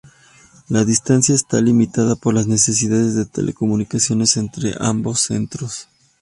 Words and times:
La 0.69 0.83
distancia 0.83 1.35
está 1.35 1.61
limitada 1.61 2.15
por 2.15 2.33
las 2.33 2.47
necesidades 2.47 3.13
de 3.13 3.27
telecomunicaciones 3.27 4.35
entre 4.35 4.73
ambos 4.79 5.19
centros. 5.19 5.89